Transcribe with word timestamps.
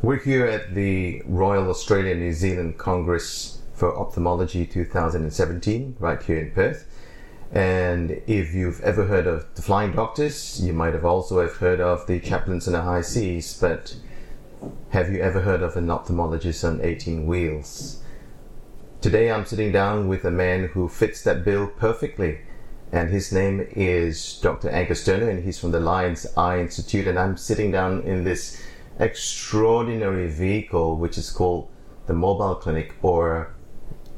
We're 0.00 0.20
here 0.20 0.46
at 0.46 0.76
the 0.76 1.22
Royal 1.26 1.68
Australia 1.68 2.14
New 2.14 2.32
Zealand 2.32 2.78
Congress 2.78 3.60
for 3.74 3.98
Ophthalmology 3.98 4.64
2017, 4.64 5.96
right 5.98 6.22
here 6.22 6.38
in 6.38 6.52
Perth. 6.52 6.86
And 7.50 8.22
if 8.28 8.54
you've 8.54 8.80
ever 8.82 9.06
heard 9.06 9.26
of 9.26 9.52
the 9.56 9.62
Flying 9.62 9.90
Doctors, 9.90 10.64
you 10.64 10.72
might 10.72 10.94
have 10.94 11.04
also 11.04 11.40
have 11.40 11.56
heard 11.56 11.80
of 11.80 12.06
the 12.06 12.20
Chaplains 12.20 12.68
in 12.68 12.74
the 12.74 12.82
High 12.82 13.00
Seas, 13.00 13.58
but 13.60 13.96
have 14.90 15.10
you 15.10 15.18
ever 15.18 15.40
heard 15.40 15.64
of 15.64 15.76
an 15.76 15.88
ophthalmologist 15.88 16.62
on 16.62 16.80
18 16.80 17.26
wheels? 17.26 18.00
Today 19.00 19.32
I'm 19.32 19.46
sitting 19.46 19.72
down 19.72 20.06
with 20.06 20.24
a 20.24 20.30
man 20.30 20.68
who 20.68 20.88
fits 20.88 21.22
that 21.24 21.44
bill 21.44 21.66
perfectly, 21.66 22.38
and 22.92 23.10
his 23.10 23.32
name 23.32 23.66
is 23.72 24.38
Dr. 24.42 24.70
Angus 24.70 25.04
Turner, 25.04 25.28
and 25.28 25.42
he's 25.42 25.58
from 25.58 25.72
the 25.72 25.80
Lions 25.80 26.24
Eye 26.36 26.60
Institute, 26.60 27.08
and 27.08 27.18
I'm 27.18 27.36
sitting 27.36 27.72
down 27.72 28.02
in 28.02 28.22
this 28.22 28.62
extraordinary 28.98 30.28
vehicle 30.28 30.96
which 30.96 31.16
is 31.16 31.30
called 31.30 31.68
the 32.06 32.12
Mobile 32.12 32.56
Clinic 32.56 32.94
or 33.02 33.54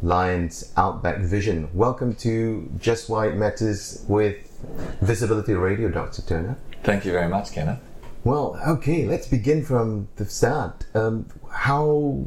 Lions 0.00 0.73
Outback 0.77 1.18
Vision. 1.18 1.68
Welcome 1.74 2.14
to 2.16 2.70
Just 2.78 3.10
Why 3.10 3.28
It 3.28 3.37
Matters 3.37 4.04
with 4.09 4.59
VisAbility 5.02 5.60
Radio, 5.60 5.90
Dr. 5.90 6.23
Turner. 6.23 6.56
Thank 6.82 7.04
you 7.04 7.12
very 7.12 7.28
much, 7.28 7.52
Kenneth. 7.52 7.80
Well, 8.24 8.59
okay, 8.66 9.06
let's 9.06 9.27
begin 9.27 9.62
from 9.64 10.09
the 10.16 10.24
start. 10.24 10.87
Um, 10.95 11.26
how, 11.52 12.24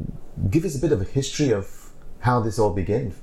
give 0.48 0.64
us 0.64 0.76
a 0.76 0.80
bit 0.80 0.92
of 0.92 1.00
a 1.00 1.04
history 1.04 1.52
of 1.52 1.90
how 2.20 2.40
this 2.40 2.58
all 2.58 2.72
began. 2.72 3.14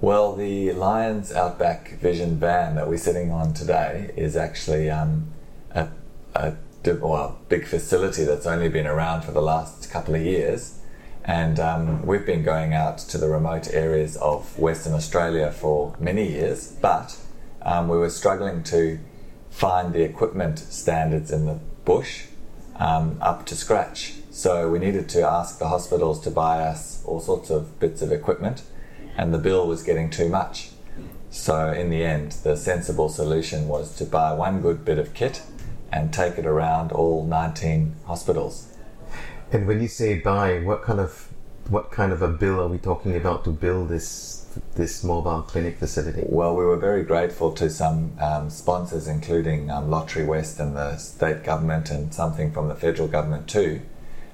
Well, 0.00 0.36
the 0.36 0.72
Lions 0.72 1.32
Outback 1.32 1.98
Vision 1.98 2.36
van 2.36 2.76
that 2.76 2.88
we're 2.88 2.98
sitting 2.98 3.32
on 3.32 3.52
today 3.52 4.12
is 4.16 4.36
actually 4.36 4.90
um, 4.90 5.32
a, 5.72 5.88
a 6.34 6.54
well, 6.92 7.38
big 7.48 7.66
facility 7.66 8.24
that's 8.24 8.46
only 8.46 8.68
been 8.68 8.86
around 8.86 9.22
for 9.22 9.32
the 9.32 9.42
last 9.42 9.90
couple 9.90 10.14
of 10.14 10.22
years. 10.22 10.80
And 11.24 11.58
um, 11.58 12.04
we've 12.04 12.26
been 12.26 12.42
going 12.42 12.74
out 12.74 12.98
to 12.98 13.18
the 13.18 13.28
remote 13.28 13.72
areas 13.72 14.16
of 14.18 14.58
Western 14.58 14.92
Australia 14.92 15.50
for 15.50 15.96
many 15.98 16.30
years, 16.30 16.76
but 16.82 17.16
um, 17.62 17.88
we 17.88 17.96
were 17.96 18.10
struggling 18.10 18.62
to 18.64 18.98
find 19.48 19.94
the 19.94 20.02
equipment 20.02 20.58
standards 20.58 21.30
in 21.30 21.46
the 21.46 21.58
bush 21.86 22.26
um, 22.76 23.16
up 23.22 23.46
to 23.46 23.56
scratch. 23.56 24.14
So 24.30 24.68
we 24.68 24.78
needed 24.78 25.08
to 25.10 25.22
ask 25.22 25.58
the 25.58 25.68
hospitals 25.68 26.20
to 26.22 26.30
buy 26.30 26.58
us 26.60 27.02
all 27.06 27.20
sorts 27.20 27.48
of 27.48 27.80
bits 27.80 28.02
of 28.02 28.12
equipment, 28.12 28.62
and 29.16 29.32
the 29.32 29.38
bill 29.38 29.66
was 29.66 29.82
getting 29.82 30.10
too 30.10 30.28
much. 30.28 30.70
So 31.30 31.72
in 31.72 31.88
the 31.88 32.04
end, 32.04 32.32
the 32.42 32.56
sensible 32.56 33.08
solution 33.08 33.66
was 33.66 33.96
to 33.96 34.04
buy 34.04 34.34
one 34.34 34.60
good 34.60 34.84
bit 34.84 34.98
of 34.98 35.14
kit 35.14 35.42
and 35.94 36.12
take 36.12 36.36
it 36.36 36.44
around 36.44 36.90
all 36.90 37.24
19 37.24 37.94
hospitals. 38.06 38.66
And 39.52 39.68
when 39.68 39.80
you 39.80 39.86
say 39.86 40.18
buy, 40.18 40.58
what 40.58 40.82
kind 40.82 40.98
of 40.98 41.28
what 41.68 41.90
kind 41.90 42.12
of 42.12 42.20
a 42.20 42.28
bill 42.28 42.60
are 42.60 42.68
we 42.68 42.76
talking 42.76 43.16
about 43.16 43.44
to 43.44 43.50
build 43.50 43.88
this 43.88 44.46
this 44.74 45.04
mobile 45.04 45.42
clinic 45.42 45.78
facility? 45.78 46.24
Well, 46.26 46.56
we 46.56 46.64
were 46.64 46.76
very 46.76 47.04
grateful 47.04 47.52
to 47.52 47.70
some 47.70 48.16
um, 48.20 48.50
sponsors, 48.50 49.06
including 49.06 49.70
um, 49.70 49.88
Lotterywest 49.88 50.58
and 50.58 50.76
the 50.76 50.96
state 50.96 51.44
government, 51.44 51.90
and 51.90 52.12
something 52.12 52.52
from 52.52 52.68
the 52.68 52.74
federal 52.74 53.08
government 53.08 53.48
too, 53.48 53.80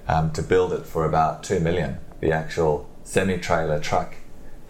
um, 0.09 0.33
to 0.33 0.43
build 0.43 0.73
it 0.73 0.87
for 0.87 1.05
about 1.05 1.45
two 1.45 1.61
million. 1.61 1.99
The 2.21 2.33
actual 2.33 2.89
semi-trailer 3.05 3.81
truck 3.81 4.15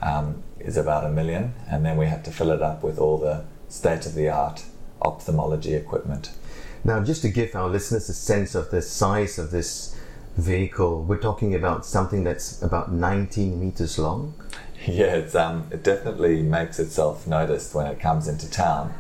um, 0.03 0.43
is 0.59 0.77
about 0.77 1.05
a 1.05 1.11
million, 1.11 1.55
and 1.69 1.87
then 1.87 1.97
we 1.97 2.07
had 2.07 2.25
to 2.25 2.33
fill 2.33 2.51
it 2.51 2.63
up 2.63 2.83
with 2.83 2.99
all 2.99 3.19
the 3.19 3.45
state-of-the-art 3.69 4.65
ophthalmology 5.03 5.75
equipment. 5.75 6.31
Now, 6.83 7.03
just 7.03 7.23
to 7.23 7.29
give 7.29 7.55
our 7.55 7.69
listeners 7.69 8.09
a 8.09 8.15
sense 8.15 8.55
of 8.55 8.71
the 8.71 8.81
size 8.81 9.39
of 9.39 9.51
this 9.51 9.95
vehicle, 10.37 11.03
we're 11.03 11.19
talking 11.19 11.55
about 11.55 11.85
something 11.85 12.25
that's 12.25 12.63
about 12.63 12.91
19 12.91 13.61
meters 13.61 13.99
long. 13.99 14.35
Yeah, 14.87 15.27
um, 15.35 15.69
it 15.71 15.85
definitely 15.85 16.43
makes 16.43 16.79
itself 16.79 17.27
noticed 17.27 17.75
when 17.75 17.87
it 17.87 18.01
comes 18.01 18.29
into 18.29 18.51
town. 18.51 18.95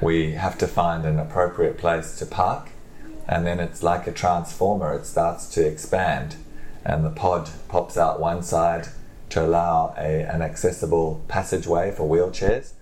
We 0.00 0.32
have 0.32 0.56
to 0.58 0.68
find 0.68 1.04
an 1.04 1.18
appropriate 1.18 1.76
place 1.76 2.16
to 2.18 2.26
park, 2.26 2.68
and 3.26 3.44
then 3.44 3.58
it's 3.58 3.82
like 3.82 4.06
a 4.06 4.12
transformer, 4.12 4.94
it 4.94 5.04
starts 5.04 5.48
to 5.54 5.66
expand, 5.66 6.36
and 6.84 7.04
the 7.04 7.10
pod 7.10 7.50
pops 7.66 7.96
out 7.96 8.20
one 8.20 8.44
side 8.44 8.88
to 9.30 9.44
allow 9.44 9.92
a, 9.98 10.22
an 10.22 10.40
accessible 10.40 11.24
passageway 11.26 11.90
for 11.90 12.08
wheelchairs 12.08 12.74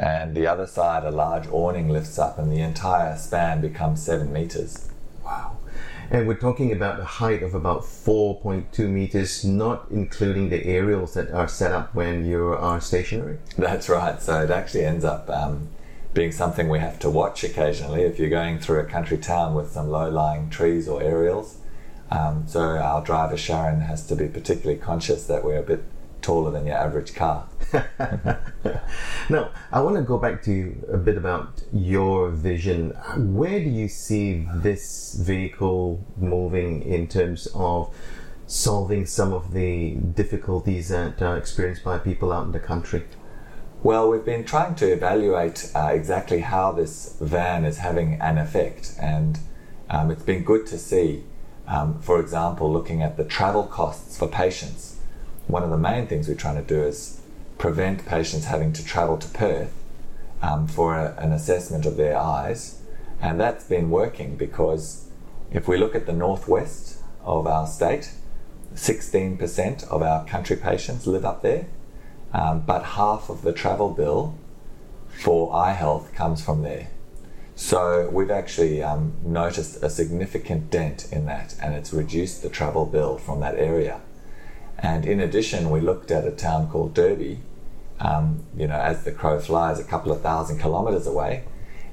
and 0.00 0.34
the 0.34 0.46
other 0.46 0.66
side, 0.66 1.04
a 1.04 1.10
large 1.10 1.46
awning 1.48 1.90
lifts 1.90 2.18
up, 2.18 2.38
and 2.38 2.50
the 2.50 2.62
entire 2.62 3.18
span 3.18 3.60
becomes 3.60 4.02
seven 4.02 4.32
meters. 4.32 4.88
Wow. 5.22 5.58
And 6.10 6.26
we're 6.26 6.38
talking 6.38 6.72
about 6.72 6.98
a 7.00 7.04
height 7.04 7.42
of 7.42 7.54
about 7.54 7.82
4.2 7.82 8.88
meters, 8.88 9.44
not 9.44 9.88
including 9.90 10.48
the 10.48 10.64
aerials 10.64 11.12
that 11.14 11.30
are 11.32 11.46
set 11.46 11.72
up 11.72 11.94
when 11.94 12.24
you 12.24 12.46
are 12.46 12.80
stationary. 12.80 13.40
That's 13.58 13.90
right. 13.90 14.20
So 14.22 14.42
it 14.42 14.50
actually 14.50 14.86
ends 14.86 15.04
up 15.04 15.28
um, 15.28 15.68
being 16.14 16.32
something 16.32 16.70
we 16.70 16.78
have 16.78 16.98
to 17.00 17.10
watch 17.10 17.44
occasionally 17.44 18.02
if 18.02 18.18
you're 18.18 18.30
going 18.30 18.58
through 18.58 18.80
a 18.80 18.86
country 18.86 19.18
town 19.18 19.54
with 19.54 19.70
some 19.70 19.90
low 19.90 20.08
lying 20.08 20.48
trees 20.48 20.88
or 20.88 21.02
aerials. 21.02 21.58
Um, 22.10 22.44
so 22.48 22.60
our 22.60 23.04
driver 23.04 23.36
Sharon 23.36 23.82
has 23.82 24.06
to 24.06 24.16
be 24.16 24.28
particularly 24.28 24.80
conscious 24.80 25.26
that 25.26 25.44
we're 25.44 25.58
a 25.58 25.62
bit 25.62 25.84
taller 26.20 26.50
than 26.50 26.66
your 26.66 26.76
average 26.76 27.14
car. 27.14 27.48
now, 29.28 29.50
I 29.72 29.80
want 29.80 29.96
to 29.96 30.02
go 30.02 30.18
back 30.18 30.42
to 30.44 30.84
a 30.92 30.96
bit 30.96 31.16
about 31.16 31.62
your 31.72 32.30
vision. 32.30 32.90
Where 33.16 33.60
do 33.60 33.68
you 33.68 33.88
see 33.88 34.46
this 34.54 35.14
vehicle 35.14 36.04
moving 36.16 36.82
in 36.82 37.08
terms 37.08 37.48
of 37.54 37.94
solving 38.46 39.06
some 39.06 39.32
of 39.32 39.52
the 39.52 39.92
difficulties 39.94 40.88
that 40.88 41.22
are 41.22 41.36
experienced 41.36 41.84
by 41.84 41.98
people 41.98 42.32
out 42.32 42.46
in 42.46 42.52
the 42.52 42.60
country? 42.60 43.04
Well, 43.82 44.10
we've 44.10 44.24
been 44.24 44.44
trying 44.44 44.74
to 44.76 44.92
evaluate 44.92 45.70
uh, 45.74 45.90
exactly 45.92 46.40
how 46.40 46.72
this 46.72 47.16
van 47.20 47.64
is 47.64 47.78
having 47.78 48.20
an 48.20 48.36
effect, 48.36 48.94
and 49.00 49.38
um, 49.88 50.10
it's 50.10 50.22
been 50.22 50.44
good 50.44 50.66
to 50.66 50.78
see, 50.78 51.24
um, 51.66 52.00
for 52.02 52.20
example, 52.20 52.70
looking 52.70 53.00
at 53.02 53.16
the 53.16 53.24
travel 53.24 53.64
costs 53.64 54.18
for 54.18 54.28
patients 54.28 54.99
one 55.50 55.62
of 55.62 55.70
the 55.70 55.78
main 55.78 56.06
things 56.06 56.28
we're 56.28 56.34
trying 56.34 56.56
to 56.56 56.62
do 56.62 56.82
is 56.82 57.20
prevent 57.58 58.06
patients 58.06 58.46
having 58.46 58.72
to 58.72 58.84
travel 58.84 59.18
to 59.18 59.28
Perth 59.28 59.72
um, 60.42 60.66
for 60.66 60.96
a, 60.96 61.14
an 61.18 61.32
assessment 61.32 61.84
of 61.86 61.96
their 61.96 62.16
eyes. 62.16 62.80
And 63.20 63.40
that's 63.40 63.64
been 63.64 63.90
working 63.90 64.36
because 64.36 65.08
if 65.50 65.68
we 65.68 65.76
look 65.76 65.94
at 65.94 66.06
the 66.06 66.12
northwest 66.12 66.98
of 67.22 67.46
our 67.46 67.66
state, 67.66 68.12
16% 68.74 69.88
of 69.88 70.02
our 70.02 70.24
country 70.24 70.56
patients 70.56 71.06
live 71.06 71.24
up 71.24 71.42
there, 71.42 71.66
um, 72.32 72.60
but 72.60 72.84
half 72.84 73.28
of 73.28 73.42
the 73.42 73.52
travel 73.52 73.90
bill 73.90 74.38
for 75.08 75.54
eye 75.54 75.72
health 75.72 76.14
comes 76.14 76.42
from 76.42 76.62
there. 76.62 76.88
So 77.56 78.08
we've 78.10 78.30
actually 78.30 78.82
um, 78.82 79.14
noticed 79.22 79.82
a 79.82 79.90
significant 79.90 80.70
dent 80.70 81.12
in 81.12 81.26
that, 81.26 81.56
and 81.60 81.74
it's 81.74 81.92
reduced 81.92 82.42
the 82.42 82.48
travel 82.48 82.86
bill 82.86 83.18
from 83.18 83.40
that 83.40 83.56
area. 83.56 84.00
And 84.80 85.04
in 85.04 85.20
addition, 85.20 85.70
we 85.70 85.80
looked 85.80 86.10
at 86.10 86.26
a 86.26 86.30
town 86.30 86.70
called 86.70 86.94
Derby, 86.94 87.40
um, 88.00 88.44
you 88.56 88.66
know, 88.66 88.80
as 88.80 89.04
the 89.04 89.12
crow 89.12 89.38
flies, 89.38 89.78
a 89.78 89.84
couple 89.84 90.10
of 90.10 90.22
thousand 90.22 90.58
kilometres 90.58 91.06
away. 91.06 91.44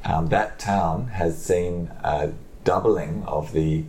Um, 0.06 0.28
that 0.28 0.58
town 0.58 1.08
has 1.10 1.44
seen 1.44 1.92
a 2.04 2.32
doubling 2.64 3.24
of 3.26 3.52
the 3.52 3.84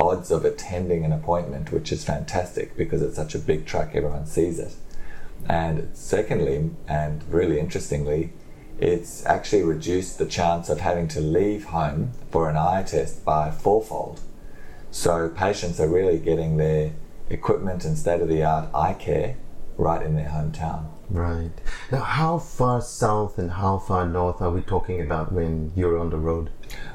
odds 0.00 0.32
of 0.32 0.44
attending 0.44 1.04
an 1.04 1.12
appointment, 1.12 1.70
which 1.70 1.92
is 1.92 2.04
fantastic 2.04 2.76
because 2.76 3.00
it's 3.00 3.14
such 3.14 3.36
a 3.36 3.38
big 3.38 3.64
truck, 3.64 3.94
everyone 3.94 4.26
sees 4.26 4.58
it. 4.58 4.74
And 5.48 5.90
secondly, 5.96 6.70
and 6.88 7.22
really 7.28 7.60
interestingly, 7.60 8.32
it's 8.80 9.24
actually 9.26 9.62
reduced 9.62 10.18
the 10.18 10.26
chance 10.26 10.68
of 10.68 10.80
having 10.80 11.06
to 11.08 11.20
leave 11.20 11.66
home 11.66 12.12
for 12.30 12.50
an 12.50 12.56
eye 12.56 12.82
test 12.82 13.24
by 13.24 13.52
fourfold. 13.52 14.20
So 14.90 15.28
patients 15.28 15.80
are 15.80 15.88
really 15.88 16.18
getting 16.18 16.56
their 16.56 16.92
equipment 17.32 17.84
and 17.84 17.96
state 17.96 18.20
of 18.20 18.28
the 18.28 18.42
art 18.42 18.68
eye 18.74 18.94
care 18.94 19.36
right 19.76 20.04
in 20.04 20.14
their 20.14 20.28
hometown. 20.28 20.86
Right. 21.08 21.50
Now, 21.90 22.00
how 22.00 22.38
far 22.38 22.80
south 22.80 23.38
and 23.38 23.52
how 23.52 23.78
far 23.78 24.06
north 24.06 24.40
are 24.40 24.50
we 24.50 24.62
talking 24.62 25.00
about 25.00 25.32
when 25.32 25.72
you're 25.74 25.98
on 25.98 26.10
the 26.10 26.16
road? 26.16 26.50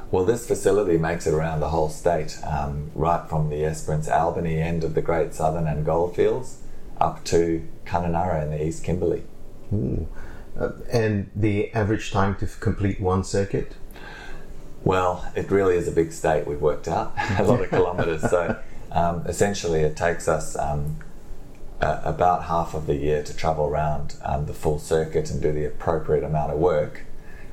Well, 0.10 0.26
this 0.26 0.48
facility 0.48 0.98
makes 0.98 1.28
it 1.28 1.34
around 1.34 1.60
the 1.60 1.70
whole 1.70 1.90
state, 1.90 2.40
um, 2.44 2.92
right 2.96 3.28
from 3.30 3.50
the 3.50 3.66
Esperance 3.66 4.08
Albany 4.08 4.60
end 4.60 4.84
of 4.84 4.96
the 4.96 5.02
Great 5.02 5.34
Southern 5.34 5.68
and 5.68 5.86
Goldfields 5.86 6.64
up 7.00 7.24
to 7.26 7.68
Kununurra 7.86 8.44
in 8.44 8.52
the 8.52 8.66
East 8.66 8.84
Kimberley. 8.84 9.24
Uh, 9.72 10.72
and 10.92 11.30
the 11.36 11.72
average 11.74 12.12
time 12.12 12.36
to 12.38 12.48
complete 12.48 13.00
one 13.00 13.24
circuit? 13.24 13.74
Well, 14.84 15.30
it 15.36 15.52
really 15.52 15.76
is 15.76 15.88
a 15.88 15.92
big 15.92 16.12
state. 16.12 16.48
We've 16.48 16.62
worked 16.62 16.88
out 16.88 17.14
a 17.38 17.44
lot 17.44 17.62
of 17.62 17.70
kilometres. 17.70 18.22
So 18.30 18.60
um, 18.92 19.26
essentially, 19.26 19.82
it 19.82 19.96
takes 19.96 20.28
us 20.28 20.56
um, 20.58 20.98
about 21.80 22.46
half 22.46 22.74
of 22.74 22.88
the 22.88 22.96
year 22.96 23.24
to 23.24 23.36
travel 23.36 23.66
around 23.66 24.16
um, 24.24 24.46
the 24.46 24.54
full 24.54 24.80
circuit 24.80 25.30
and 25.30 25.42
do 25.42 25.52
the 25.52 25.66
appropriate 25.66 26.24
amount 26.24 26.52
of 26.52 26.58
work, 26.58 27.04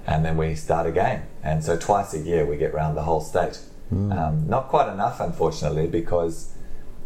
and 0.07 0.25
then 0.25 0.37
we 0.37 0.55
start 0.55 0.87
again. 0.87 1.27
And 1.43 1.65
so 1.65 1.77
twice 1.77 2.15
a 2.15 2.19
year 2.19 2.47
we 2.47 2.57
get 2.57 2.73
around 2.73 2.95
the 2.95 3.03
whole 3.03 3.21
state. 3.21 3.61
Mm. 3.93 4.47
not 4.47 4.69
quite 4.69 4.91
enough, 4.91 5.21
unfortunately, 5.21 5.87
because 5.87 6.53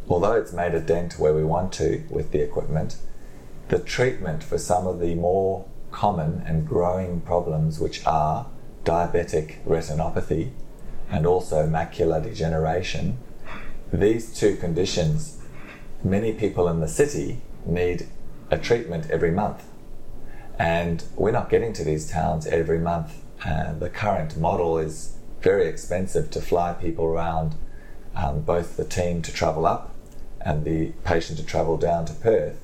although 0.08 0.32
it's 0.32 0.52
made 0.52 0.74
a 0.74 0.80
dent 0.80 1.18
where 1.18 1.34
we 1.34 1.44
want 1.44 1.72
to 1.74 2.04
with 2.08 2.30
the 2.30 2.40
equipment, 2.40 2.96
the 3.68 3.78
treatment 3.78 4.42
for 4.42 4.58
some 4.58 4.86
of 4.86 5.00
the 5.00 5.14
more 5.14 5.66
common 5.90 6.42
and 6.46 6.66
growing 6.66 7.20
problems, 7.20 7.78
which 7.78 8.06
are 8.06 8.46
diabetic 8.84 9.62
retinopathy 9.64 10.50
and 11.10 11.26
also 11.26 11.66
macular 11.66 12.22
degeneration, 12.22 13.18
these 13.92 14.34
two 14.34 14.56
conditions, 14.56 15.38
many 16.04 16.32
people 16.32 16.68
in 16.68 16.80
the 16.80 16.88
city 16.88 17.40
need 17.64 18.06
a 18.50 18.58
treatment 18.58 19.10
every 19.10 19.30
month. 19.30 19.64
And 20.58 21.04
we're 21.16 21.32
not 21.32 21.50
getting 21.50 21.72
to 21.74 21.84
these 21.84 22.10
towns 22.10 22.46
every 22.46 22.78
month. 22.78 23.22
Uh, 23.44 23.72
the 23.74 23.88
current 23.88 24.36
model 24.36 24.78
is 24.78 25.16
very 25.40 25.66
expensive 25.66 26.30
to 26.32 26.40
fly 26.40 26.72
people 26.72 27.04
around, 27.04 27.54
um, 28.16 28.40
both 28.40 28.76
the 28.76 28.84
team 28.84 29.22
to 29.22 29.32
travel 29.32 29.66
up 29.66 29.94
and 30.40 30.64
the 30.64 30.92
patient 31.04 31.38
to 31.38 31.44
travel 31.44 31.76
down 31.76 32.04
to 32.06 32.12
Perth. 32.14 32.60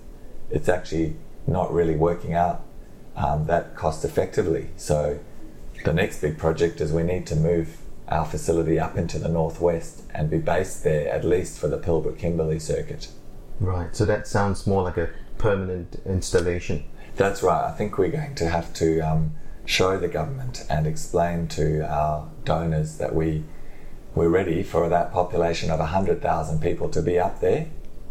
It's 0.50 0.68
actually 0.68 1.16
not 1.46 1.72
really 1.72 1.94
working 1.94 2.34
out 2.34 2.64
um, 3.16 3.46
that 3.46 3.76
cost 3.76 4.04
effectively. 4.04 4.70
So 4.76 5.20
the 5.84 5.92
next 5.92 6.20
big 6.20 6.38
project 6.38 6.80
is 6.80 6.92
we 6.92 7.02
need 7.02 7.26
to 7.28 7.36
move 7.36 7.78
our 8.08 8.24
facility 8.24 8.78
up 8.78 8.96
into 8.96 9.18
the 9.18 9.28
northwest 9.28 10.02
and 10.14 10.30
be 10.30 10.38
based 10.38 10.84
there 10.84 11.08
at 11.08 11.24
least 11.24 11.58
for 11.58 11.68
the 11.68 11.78
Pilbara 11.78 12.16
Kimberley 12.18 12.58
circuit. 12.58 13.08
Right, 13.60 13.94
so 13.94 14.04
that 14.04 14.26
sounds 14.26 14.66
more 14.66 14.82
like 14.82 14.96
a 14.96 15.10
permanent 15.38 16.00
installation. 16.04 16.84
That's 17.16 17.42
right. 17.42 17.64
I 17.64 17.72
think 17.72 17.96
we're 17.96 18.10
going 18.10 18.34
to 18.34 18.48
have 18.48 18.74
to 18.74 19.00
um, 19.00 19.34
show 19.64 19.98
the 19.98 20.08
government 20.08 20.64
and 20.68 20.86
explain 20.86 21.48
to 21.48 21.80
our 21.88 22.28
donors 22.44 22.98
that 22.98 23.14
we 23.14 23.44
we're 24.14 24.28
ready 24.28 24.62
for 24.62 24.88
that 24.88 25.12
population 25.12 25.70
of 25.70 25.80
100,000 25.80 26.60
people 26.60 26.88
to 26.88 27.02
be 27.02 27.18
up 27.18 27.40
there, 27.40 27.66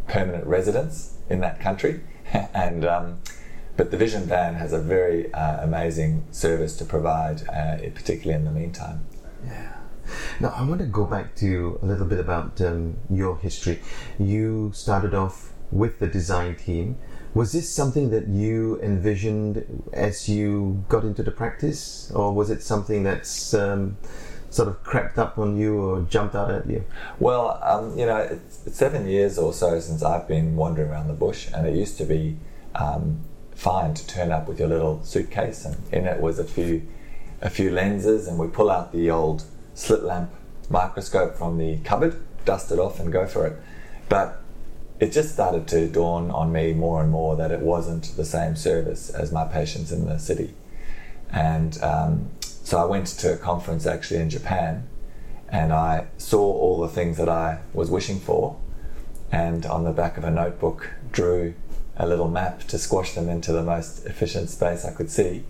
permanent 0.07 0.45
residents 0.45 1.17
in 1.29 1.39
that 1.39 1.61
country, 1.61 2.01
and 2.53 2.83
um, 2.83 3.21
but 3.77 3.89
the 3.89 3.97
Vision 3.97 4.23
Van 4.23 4.55
has 4.55 4.73
a 4.73 4.79
very 4.79 5.33
uh, 5.33 5.63
amazing 5.63 6.25
service 6.31 6.75
to 6.77 6.85
provide, 6.85 7.47
uh, 7.47 7.77
particularly 7.95 8.33
in 8.33 8.45
the 8.45 8.51
meantime. 8.51 9.05
Yeah. 9.45 9.73
Now, 10.39 10.53
I 10.55 10.63
want 10.63 10.79
to 10.81 10.87
go 10.87 11.05
back 11.05 11.35
to 11.37 11.79
a 11.81 11.85
little 11.85 12.05
bit 12.05 12.19
about 12.19 12.59
um, 12.61 12.97
your 13.09 13.37
history. 13.37 13.79
You 14.19 14.71
started 14.73 15.13
off 15.13 15.53
with 15.71 15.99
the 15.99 16.07
design 16.07 16.55
team. 16.55 16.97
Was 17.33 17.51
this 17.51 17.69
something 17.69 18.11
that 18.11 18.27
you 18.27 18.79
envisioned 18.81 19.83
as 19.91 20.29
you 20.29 20.85
got 20.87 21.03
into 21.03 21.23
the 21.23 21.31
practice, 21.31 22.11
or 22.11 22.31
was 22.31 22.49
it 22.49 22.61
something 22.61 23.03
that's 23.03 23.53
um, 23.55 23.97
sort 24.51 24.67
of 24.67 24.83
crept 24.83 25.17
up 25.17 25.39
on 25.39 25.57
you 25.57 25.79
or 25.79 26.01
jumped 26.03 26.35
out 26.35 26.51
at 26.51 26.69
you? 26.69 26.85
Well, 27.19 27.59
um, 27.63 27.97
you 27.97 28.05
know, 28.05 28.17
it's, 28.17 28.65
it's, 28.67 28.77
seven 28.77 29.07
years 29.07 29.39
or 29.39 29.51
so 29.51 29.79
since 29.79 30.03
I've 30.03 30.27
been 30.27 30.55
wandering 30.55 30.91
around 30.91 31.07
the 31.07 31.13
bush, 31.13 31.49
and 31.53 31.65
it 31.65 31.75
used 31.75 31.97
to 31.97 32.05
be 32.05 32.37
um, 32.75 33.21
fine 33.55 33.95
to 33.95 34.07
turn 34.07 34.31
up 34.31 34.47
with 34.47 34.59
your 34.59 34.67
little 34.67 35.03
suitcase, 35.03 35.65
and 35.65 35.75
in 35.91 36.05
it 36.05 36.21
was 36.21 36.37
a 36.37 36.45
few 36.45 36.87
a 37.41 37.49
few 37.49 37.71
lenses, 37.71 38.27
and 38.27 38.37
we 38.37 38.47
pull 38.47 38.69
out 38.69 38.93
the 38.93 39.09
old 39.09 39.43
slit 39.73 40.03
lamp 40.03 40.31
microscope 40.69 41.35
from 41.35 41.57
the 41.57 41.77
cupboard, 41.79 42.21
dust 42.45 42.71
it 42.71 42.79
off, 42.79 42.99
and 42.99 43.11
go 43.11 43.27
for 43.27 43.45
it. 43.45 43.61
But 44.09 44.41
it 44.99 45.11
just 45.11 45.33
started 45.33 45.67
to 45.69 45.87
dawn 45.87 46.31
on 46.31 46.51
me 46.51 46.73
more 46.73 47.01
and 47.01 47.11
more 47.11 47.35
that 47.35 47.51
it 47.51 47.59
wasn't 47.59 48.15
the 48.15 48.25
same 48.25 48.55
service 48.55 49.09
as 49.09 49.31
my 49.31 49.45
patients 49.45 49.91
in 49.91 50.05
the 50.05 50.17
city. 50.17 50.53
And 51.31 51.81
um, 51.81 52.29
so 52.41 52.77
I 52.77 52.85
went 52.85 53.07
to 53.07 53.33
a 53.33 53.37
conference 53.37 53.85
actually 53.85 54.21
in 54.21 54.29
Japan 54.29 54.87
and 55.49 55.73
I 55.73 56.07
saw 56.17 56.41
all 56.41 56.79
the 56.79 56.87
things 56.87 57.17
that 57.17 57.29
I 57.29 57.59
was 57.73 57.89
wishing 57.89 58.19
for. 58.19 58.57
And 59.31 59.65
on 59.65 59.83
the 59.83 59.91
back 59.91 60.17
of 60.17 60.23
a 60.23 60.31
notebook, 60.31 60.91
drew 61.11 61.55
a 61.97 62.07
little 62.07 62.27
map 62.27 62.63
to 62.67 62.77
squash 62.77 63.13
them 63.13 63.29
into 63.29 63.51
the 63.51 63.63
most 63.63 64.05
efficient 64.05 64.49
space 64.49 64.85
I 64.85 64.93
could 64.93 65.09
see. 65.09 65.43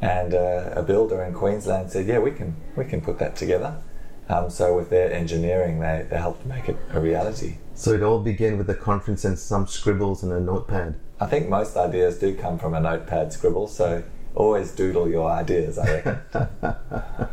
And 0.00 0.34
uh, 0.34 0.72
a 0.74 0.82
builder 0.82 1.22
in 1.24 1.34
Queensland 1.34 1.90
said, 1.90 2.06
"Yeah, 2.06 2.18
we 2.18 2.30
can 2.30 2.56
we 2.76 2.84
can 2.84 3.00
put 3.00 3.18
that 3.18 3.36
together." 3.36 3.82
Um, 4.28 4.50
so 4.50 4.76
with 4.76 4.90
their 4.90 5.12
engineering, 5.12 5.80
they, 5.80 6.06
they 6.08 6.18
helped 6.18 6.44
make 6.44 6.68
it 6.68 6.76
a 6.92 7.00
reality. 7.00 7.56
So 7.74 7.92
it 7.92 8.02
all 8.02 8.20
began 8.20 8.58
with 8.58 8.68
a 8.68 8.74
conference 8.74 9.24
and 9.24 9.38
some 9.38 9.66
scribbles 9.66 10.22
and 10.22 10.32
a 10.32 10.40
notepad. 10.40 10.96
I 11.18 11.26
think 11.26 11.48
most 11.48 11.76
ideas 11.76 12.18
do 12.18 12.34
come 12.34 12.58
from 12.58 12.74
a 12.74 12.80
notepad 12.80 13.32
scribble. 13.32 13.68
So 13.68 14.02
always 14.34 14.70
doodle 14.72 15.08
your 15.08 15.30
ideas. 15.30 15.78
I 15.78 15.94
reckon. 15.94 16.18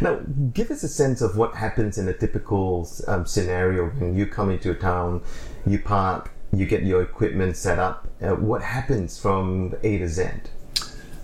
now, 0.00 0.20
give 0.52 0.70
us 0.70 0.82
a 0.82 0.88
sense 0.88 1.22
of 1.22 1.36
what 1.36 1.54
happens 1.54 1.98
in 1.98 2.06
a 2.08 2.12
typical 2.12 2.88
um, 3.08 3.26
scenario 3.26 3.88
when 3.90 4.14
you 4.14 4.26
come 4.26 4.50
into 4.50 4.70
a 4.70 4.74
town, 4.74 5.22
you 5.66 5.78
park, 5.78 6.30
you 6.52 6.66
get 6.66 6.82
your 6.82 7.02
equipment 7.02 7.56
set 7.56 7.78
up. 7.78 8.08
Uh, 8.20 8.34
what 8.34 8.62
happens 8.62 9.18
from 9.18 9.74
A 9.82 9.98
to 9.98 10.08
Z? 10.08 10.24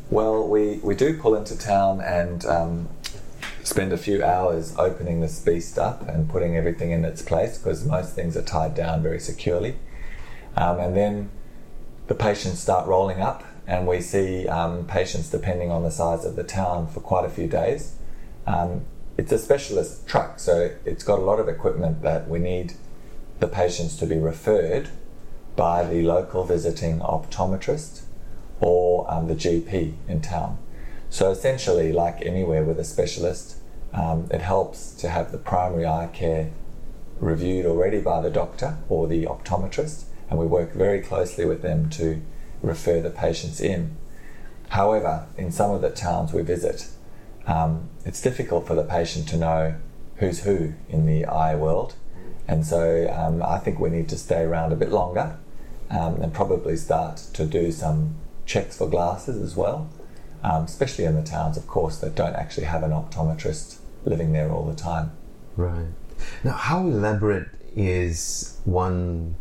Well, 0.09 0.47
we, 0.47 0.77
we 0.85 0.95
do 0.95 1.19
pull 1.19 1.35
into 1.35 1.59
town 1.59 2.01
and 2.01 2.47
um, 2.47 2.89
spend 3.65 3.93
a 3.93 3.99
few 3.99 4.23
hours 4.23 4.73
opening 4.79 5.21
this 5.21 5.41
beast 5.41 5.79
up 5.79 6.09
and 6.09 6.29
putting 6.29 6.57
everything 6.57 6.93
in 6.93 7.05
its 7.05 7.23
place 7.23 7.59
because 7.59 7.85
most 7.85 8.15
things 8.15 8.37
are 8.37 8.43
tied 8.43 8.77
down 8.77 9.03
very 9.03 9.19
securely. 9.19 9.75
Um, 10.57 10.79
and 10.79 10.97
then 10.97 11.31
the 12.07 12.15
patients 12.15 12.61
start 12.61 12.87
rolling 12.87 13.21
up, 13.21 13.43
and 13.67 13.89
we 13.89 14.01
see 14.01 14.47
um, 14.47 14.87
patients, 14.87 15.29
depending 15.29 15.73
on 15.73 15.83
the 15.83 15.91
size 15.91 16.25
of 16.25 16.37
the 16.37 16.45
town, 16.45 16.87
for 16.87 17.01
quite 17.01 17.25
a 17.25 17.29
few 17.29 17.49
days. 17.49 17.97
Um, 18.47 18.83
it's 19.19 19.33
a 19.33 19.39
specialist 19.39 20.07
truck, 20.07 20.39
so 20.39 20.71
it's 20.85 21.03
got 21.03 21.19
a 21.19 21.23
lot 21.23 21.41
of 21.41 21.49
equipment 21.49 22.03
that 22.03 22.29
we 22.29 22.39
need 22.39 22.75
the 23.41 23.49
patients 23.49 23.97
to 23.97 24.07
be 24.07 24.17
referred 24.17 24.89
by 25.57 25.85
the 25.85 26.03
local 26.03 26.45
visiting 26.45 27.01
optometrist 27.01 28.03
or 28.61 29.11
um, 29.13 29.29
the 29.29 29.35
GP 29.35 29.95
in 30.09 30.21
town. 30.21 30.59
So 31.11 31.31
essentially, 31.31 31.93
like 31.93 32.25
anywhere 32.25 32.65
with 32.65 32.79
a 32.79 32.85
specialist, 32.85 33.57
um, 33.93 34.29
it 34.31 34.43
helps 34.43 34.93
to 34.97 35.09
have 35.09 35.33
the 35.33 35.39
primary 35.39 35.87
eye 35.87 36.11
care 36.13 36.51
reviewed 37.19 37.65
already 37.65 38.01
by 38.01 38.21
the 38.21 38.31
doctor 38.31 38.79
or 38.89 39.07
the 39.07 39.25
optometrist, 39.25 40.05
and 40.29 40.39
we 40.39 40.47
work 40.47 40.73
very 40.73 41.01
closely 41.01 41.45
with 41.45 41.63
them 41.63 41.89
to 41.91 42.21
refer 42.63 43.01
the 43.01 43.11
patients 43.11 43.61
in. 43.61 43.97
However, 44.71 45.27
in 45.39 45.53
some 45.53 45.71
of 45.71 45.81
the 45.81 45.91
towns 45.91 46.33
we 46.33 46.43
visit, 46.43 46.89
um, 47.47 47.89
it's 48.05 48.21
difficult 48.21 48.67
for 48.67 48.75
the 48.75 48.83
patient 48.83 49.29
to 49.29 49.37
know 49.37 49.77
who's 50.17 50.41
who 50.41 50.75
in 50.89 51.07
the 51.07 51.25
eye 51.25 51.55
world, 51.55 51.95
and 52.49 52.67
so 52.67 53.09
um, 53.13 53.43
I 53.43 53.59
think 53.59 53.79
we 53.79 53.91
need 53.91 54.09
to 54.09 54.19
stay 54.19 54.43
around 54.43 54.73
a 54.73 54.77
bit 54.77 54.91
longer 54.91 55.39
um, 55.91 56.21
and 56.21 56.35
probably 56.35 56.77
start 56.77 57.17
to 57.35 57.45
do 57.45 57.71
some 57.71 58.17
checks 58.47 58.79
for 58.79 58.89
glasses 58.89 59.41
as 59.43 59.57
well, 59.57 59.91
um, 60.43 60.65
especially 60.65 61.05
in 61.05 61.15
the 61.15 61.23
towns, 61.23 61.57
of 61.57 61.67
course, 61.67 61.99
that 61.99 62.15
don't 62.15 62.35
actually 62.35 62.67
have 62.67 62.83
an 62.83 62.93
optometrist 62.93 63.79
living 64.05 64.33
there 64.33 64.51
all 64.51 64.65
the 64.65 64.75
time. 64.75 65.11
Right. 65.57 65.89
Now, 66.45 66.53
how 66.53 66.81
elaborate 66.81 67.49
is 67.75 68.59
one 68.65 69.37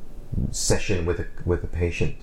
session 0.52 1.06
with 1.06 1.20
a, 1.20 1.28
with 1.46 1.64
a 1.64 1.68
patient? 1.68 2.16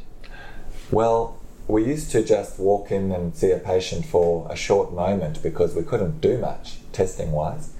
Well, 0.90 1.38
we 1.68 1.84
used 1.84 2.10
to 2.10 2.22
just 2.22 2.58
walk 2.58 2.90
in 2.90 3.12
and 3.12 3.34
see 3.34 3.50
a 3.52 3.58
patient 3.58 4.04
for 4.04 4.46
a 4.50 4.56
short 4.56 4.92
moment 4.92 5.42
because 5.42 5.74
we 5.74 5.82
couldn't 5.82 6.20
do 6.20 6.36
much 6.38 6.78
testing 6.92 7.32
wise. 7.32 7.70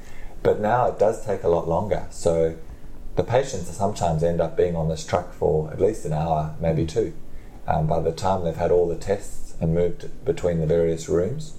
But 0.43 0.61
now 0.61 0.87
it 0.87 0.99
does 0.99 1.25
take 1.25 1.43
a 1.43 1.49
lot 1.49 1.69
longer. 1.69 2.07
So 2.11 2.57
the 3.17 3.25
patients 3.25 3.69
sometimes 3.77 4.23
end 4.23 4.41
up 4.41 4.57
being 4.57 4.77
on 4.77 4.89
this 4.89 5.05
truck 5.05 5.35
for 5.35 5.71
at 5.73 5.81
least 5.81 6.05
an 6.05 6.13
hour, 6.13 6.57
maybe 6.61 6.87
two, 6.87 7.13
um, 7.67 7.87
by 7.87 8.01
the 8.01 8.13
time 8.13 8.45
they've 8.45 8.57
had 8.57 8.71
all 8.71 8.89
the 8.89 8.97
tests 8.97 9.55
and 9.61 9.75
moved 9.75 10.25
between 10.25 10.59
the 10.61 10.67
various 10.67 11.09
rooms. 11.09 11.55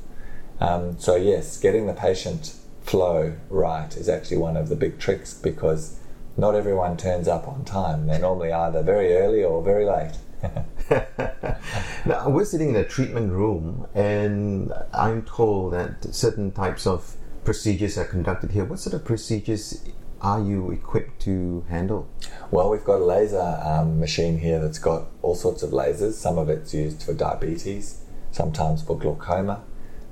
Um, 0.59 0.97
so, 0.99 1.15
yes, 1.15 1.57
getting 1.57 1.87
the 1.87 1.93
patient 1.93 2.55
flow 2.81 3.35
right 3.49 3.95
is 3.95 4.09
actually 4.09 4.37
one 4.37 4.57
of 4.57 4.69
the 4.69 4.75
big 4.75 4.99
tricks 4.99 5.33
because 5.33 5.99
not 6.35 6.55
everyone 6.55 6.97
turns 6.97 7.27
up 7.27 7.47
on 7.47 7.63
time. 7.63 8.07
They're 8.07 8.19
normally 8.19 8.51
either 8.51 8.83
very 8.83 9.15
early 9.15 9.43
or 9.43 9.63
very 9.63 9.85
late. 9.85 10.17
now, 12.05 12.29
we're 12.29 12.45
sitting 12.45 12.69
in 12.69 12.75
a 12.75 12.83
treatment 12.83 13.31
room, 13.31 13.87
and 13.93 14.73
I'm 14.93 15.23
told 15.23 15.73
that 15.73 16.13
certain 16.13 16.51
types 16.51 16.85
of 16.85 17.15
procedures 17.45 17.97
are 17.97 18.05
conducted 18.05 18.51
here. 18.51 18.65
What 18.65 18.79
sort 18.79 18.93
of 18.93 19.05
procedures 19.05 19.83
are 20.23 20.41
you 20.41 20.71
equipped 20.71 21.21
to 21.23 21.65
handle? 21.69 22.07
Well, 22.49 22.69
we've 22.69 22.83
got 22.83 23.01
a 23.01 23.05
laser 23.05 23.59
um, 23.61 23.99
machine 23.99 24.39
here 24.39 24.59
that's 24.59 24.79
got 24.79 25.07
all 25.21 25.35
sorts 25.35 25.63
of 25.63 25.71
lasers. 25.71 26.13
Some 26.13 26.37
of 26.37 26.49
it's 26.49 26.73
used 26.73 27.03
for 27.03 27.13
diabetes, 27.13 28.01
sometimes 28.31 28.81
for 28.81 28.97
glaucoma, 28.97 29.63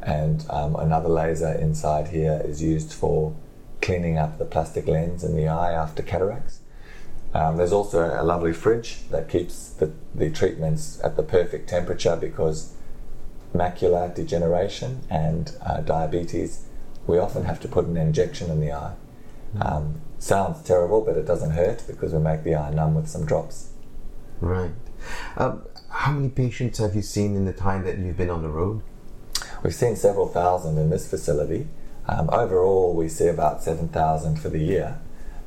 and 0.02 0.46
um, 0.50 0.76
another 0.76 1.08
laser 1.08 1.54
inside 1.54 2.10
here 2.10 2.42
is 2.44 2.62
used 2.62 2.94
for 2.94 3.34
cleaning 3.82 4.18
up 4.18 4.38
the 4.38 4.46
plastic 4.46 4.88
lens 4.88 5.24
in 5.24 5.36
the 5.36 5.48
eye 5.48 5.72
after 5.72 6.04
cataracts. 6.04 6.60
Um, 7.34 7.56
there's 7.56 7.72
also 7.72 8.02
a 8.14 8.24
lovely 8.24 8.52
fridge 8.52 9.08
that 9.10 9.30
keeps 9.30 9.70
the, 9.70 9.94
the 10.14 10.30
treatments 10.30 11.00
at 11.04 11.16
the 11.16 11.24
perfect 11.24 11.70
temperature 11.70 12.18
because 12.18 12.74
macular 13.56 14.14
degeneration 14.14 15.02
and 15.10 15.56
uh, 15.66 15.80
diabetes, 15.80 16.66
we 17.08 17.18
often 17.18 17.46
have 17.46 17.62
to 17.62 17.70
put 17.70 17.86
an 17.86 17.96
injection 17.96 18.52
in 18.52 18.60
the 18.60 18.74
eye. 18.74 18.94
Um, 19.60 20.02
sounds 20.20 20.62
terrible, 20.64 21.02
but 21.02 21.18
it 21.18 21.26
doesn't 21.26 21.52
hurt 21.52 21.84
because 21.88 22.14
we 22.14 22.20
make 22.20 22.44
the 22.44 22.56
eye 22.56 22.72
numb 22.72 22.96
with 22.96 23.08
some 23.08 23.26
drops. 23.26 23.72
Right. 24.40 24.72
Um, 25.36 25.64
how 25.90 26.14
many 26.14 26.30
patients 26.30 26.80
have 26.80 26.96
you 26.96 27.02
seen 27.02 27.36
in 27.36 27.46
the 27.46 27.54
time 27.54 27.84
that 27.84 27.98
you've 27.98 28.18
been 28.18 28.30
on 28.30 28.42
the 28.42 28.50
road? 28.50 28.82
We've 29.64 29.76
seen 29.76 29.96
several 29.96 30.28
thousand 30.28 30.78
in 30.78 30.90
this 30.90 31.10
facility. 31.10 31.68
Um, 32.08 32.30
overall, 32.32 32.94
we 32.94 33.10
see 33.10 33.28
about 33.28 33.64
7,000 33.64 34.38
for 34.38 34.50
the 34.50 34.60
year, 34.60 35.00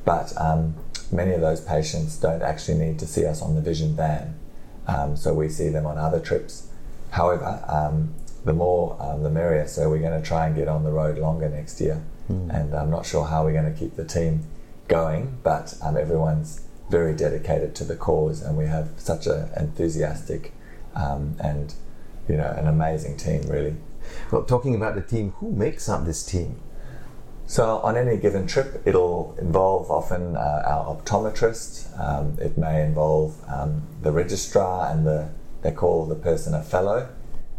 but 0.05 0.33
um, 0.39 0.75
many 1.11 1.33
of 1.33 1.41
those 1.41 1.61
patients 1.61 2.17
don't 2.17 2.41
actually 2.41 2.77
need 2.77 2.99
to 2.99 3.07
see 3.07 3.25
us 3.25 3.41
on 3.41 3.55
the 3.55 3.61
vision 3.61 3.95
van, 3.95 4.39
um, 4.87 5.17
so 5.17 5.33
we 5.33 5.49
see 5.49 5.69
them 5.69 5.85
on 5.85 5.97
other 5.97 6.19
trips. 6.19 6.67
However, 7.11 7.63
um, 7.67 8.13
the 8.45 8.53
more 8.53 8.97
um, 9.01 9.23
the 9.23 9.29
merrier, 9.29 9.67
so 9.67 9.89
we're 9.89 9.99
going 9.99 10.19
to 10.19 10.25
try 10.25 10.47
and 10.47 10.55
get 10.55 10.67
on 10.67 10.83
the 10.83 10.91
road 10.91 11.17
longer 11.17 11.49
next 11.49 11.81
year, 11.81 12.01
mm. 12.29 12.49
and 12.53 12.73
I'm 12.73 12.89
not 12.89 13.05
sure 13.05 13.25
how 13.25 13.43
we're 13.43 13.53
going 13.53 13.71
to 13.71 13.79
keep 13.79 13.95
the 13.95 14.05
team 14.05 14.45
going, 14.87 15.37
but 15.43 15.75
um, 15.81 15.97
everyone's 15.97 16.61
very 16.89 17.15
dedicated 17.15 17.75
to 17.75 17.83
the 17.83 17.95
cause, 17.95 18.41
and 18.41 18.57
we 18.57 18.65
have 18.65 18.91
such 18.97 19.27
an 19.27 19.49
enthusiastic 19.57 20.53
and 20.95 21.73
you 22.29 22.37
know 22.37 22.53
an 22.57 22.67
amazing 22.67 23.17
team, 23.17 23.41
really. 23.47 23.75
Well, 24.31 24.43
talking 24.43 24.75
about 24.75 24.95
the 24.95 25.01
team, 25.01 25.31
who 25.39 25.51
makes 25.51 25.89
up 25.89 26.05
this 26.05 26.23
team? 26.25 26.61
So, 27.47 27.77
on 27.79 27.95
any 27.95 28.17
given 28.17 28.47
trip, 28.47 28.81
it'll 28.85 29.35
involve 29.39 29.91
often 29.91 30.35
uh, 30.35 30.63
our 30.65 30.95
optometrist. 30.95 31.99
Um, 31.99 32.37
it 32.39 32.57
may 32.57 32.83
involve 32.83 33.35
um, 33.47 33.83
the 34.01 34.11
registrar 34.11 34.91
and 34.91 35.05
the 35.05 35.29
they 35.61 35.71
call 35.71 36.05
the 36.05 36.15
person 36.15 36.53
a 36.53 36.61
fellow. 36.61 37.09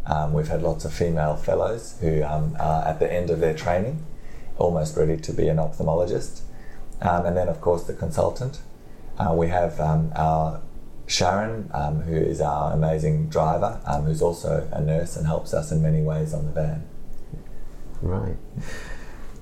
Um, 0.05 0.31
we've 0.31 0.47
had 0.47 0.61
lots 0.63 0.85
of 0.85 0.93
female 0.93 1.35
fellows 1.35 1.97
who 1.99 2.23
um, 2.23 2.55
are 2.57 2.85
at 2.85 2.99
the 2.99 3.11
end 3.11 3.29
of 3.29 3.41
their 3.41 3.53
training, 3.53 4.05
almost 4.57 4.97
ready 4.97 5.17
to 5.17 5.33
be 5.33 5.47
an 5.47 5.57
ophthalmologist. 5.57 6.41
Um, 7.01 7.25
and 7.25 7.37
then, 7.37 7.47
of 7.47 7.61
course, 7.61 7.83
the 7.83 7.93
consultant. 7.93 8.59
Uh, 9.17 9.33
we 9.33 9.47
have 9.49 9.79
um, 9.79 10.11
our 10.15 10.61
Sharon, 11.07 11.69
um, 11.73 12.01
who 12.01 12.15
is 12.15 12.41
our 12.41 12.73
amazing 12.73 13.29
driver, 13.29 13.79
um, 13.85 14.03
who's 14.03 14.21
also 14.21 14.67
a 14.71 14.81
nurse 14.81 15.15
and 15.15 15.25
helps 15.25 15.53
us 15.53 15.71
in 15.71 15.81
many 15.81 16.01
ways 16.01 16.33
on 16.33 16.45
the 16.45 16.51
van. 16.51 16.87
Right. 18.01 18.37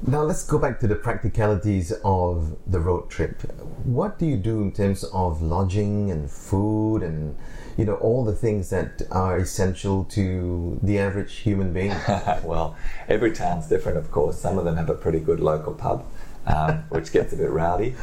Now 0.01 0.23
let's 0.23 0.45
go 0.45 0.59
back 0.59 0.79
to 0.81 0.87
the 0.87 0.95
practicalities 0.95 1.91
of 2.03 2.57
the 2.67 2.79
road 2.79 3.09
trip. 3.09 3.41
What 3.83 4.19
do 4.19 4.25
you 4.25 4.37
do 4.37 4.61
in 4.61 4.71
terms 4.71 5.03
of 5.05 5.41
lodging 5.41 6.11
and 6.11 6.29
food 6.29 7.01
and 7.01 7.35
you 7.77 7.85
know 7.85 7.95
all 7.95 8.23
the 8.23 8.35
things 8.35 8.69
that 8.69 9.01
are 9.09 9.37
essential 9.37 10.03
to 10.05 10.79
the 10.83 10.99
average 10.99 11.37
human 11.37 11.73
being? 11.73 11.89
well, 12.43 12.75
every 13.07 13.31
town's 13.31 13.67
different, 13.67 13.97
of 13.97 14.11
course. 14.11 14.39
Some 14.39 14.57
of 14.57 14.65
them 14.65 14.75
have 14.75 14.89
a 14.89 14.95
pretty 14.95 15.19
good 15.19 15.39
local 15.39 15.73
pub, 15.73 16.05
um, 16.45 16.83
which 16.89 17.11
gets 17.11 17.33
a 17.33 17.37
bit 17.37 17.49
rowdy. 17.49 17.95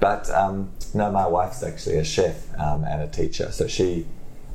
But 0.00 0.30
um, 0.30 0.70
no, 0.94 1.10
my 1.10 1.26
wife's 1.26 1.62
actually 1.62 1.96
a 1.96 2.04
chef 2.04 2.56
um, 2.58 2.84
and 2.84 3.02
a 3.02 3.08
teacher, 3.08 3.50
so 3.50 3.66
she, 3.66 4.06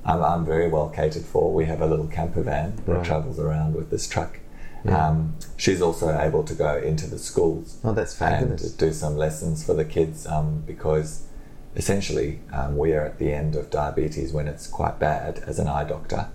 I'm, 0.05 0.23
I'm, 0.23 0.45
very 0.45 0.69
well 0.69 0.87
catered 0.87 1.25
for. 1.25 1.53
We 1.53 1.65
have 1.65 1.81
a 1.81 1.85
little 1.85 2.07
camper 2.07 2.43
van 2.43 2.77
that 2.85 2.93
right. 2.93 3.05
travels 3.05 3.39
around 3.39 3.75
with 3.75 3.89
this 3.89 4.07
truck. 4.07 4.39
Yeah. 4.85 5.07
Um, 5.07 5.35
she's 5.57 5.81
also 5.81 6.17
able 6.19 6.43
to 6.43 6.53
go 6.53 6.77
into 6.77 7.07
the 7.07 7.17
schools. 7.17 7.79
Oh, 7.83 7.93
that's 7.93 8.15
fabulous! 8.15 8.63
And 8.63 8.77
do 8.77 8.91
some 8.91 9.15
lessons 9.15 9.65
for 9.65 9.73
the 9.73 9.85
kids 9.85 10.27
um, 10.27 10.63
because 10.65 11.27
essentially 11.75 12.41
um, 12.51 12.77
we 12.77 12.93
are 12.93 13.05
at 13.05 13.17
the 13.17 13.31
end 13.31 13.55
of 13.55 13.69
diabetes 13.69 14.33
when 14.33 14.47
it's 14.47 14.67
quite 14.67 14.99
bad 14.99 15.39
as 15.47 15.59
an 15.59 15.67
eye 15.67 15.85
doctor, 15.85 16.29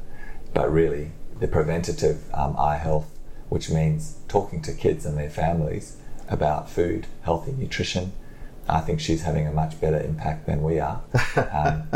but 0.54 0.72
really 0.72 1.12
the 1.38 1.48
preventative 1.48 2.22
um, 2.34 2.56
eye 2.58 2.78
health, 2.78 3.18
which 3.48 3.70
means 3.70 4.16
talking 4.28 4.62
to 4.62 4.72
kids 4.72 5.04
and 5.04 5.16
their 5.16 5.30
families 5.30 5.96
about 6.28 6.68
food, 6.68 7.06
healthy 7.22 7.52
nutrition 7.52 8.12
I 8.68 8.80
think 8.80 9.00
she's 9.00 9.22
having 9.22 9.46
a 9.46 9.52
much 9.52 9.80
better 9.80 10.00
impact 10.00 10.46
than 10.46 10.62
we 10.62 10.78
are. 10.80 11.02
Um, 11.52 11.88